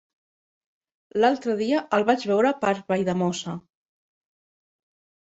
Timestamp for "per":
2.65-2.75